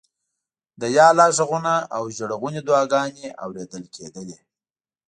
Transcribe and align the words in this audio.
د 0.81 0.83
یا 0.97 1.05
الله 1.11 1.27
غږونه 1.37 1.73
او 1.95 2.03
ژړغونې 2.15 2.61
دعاګانې 2.67 3.27
اورېدل 3.43 3.83
کېدلې. 3.95 4.37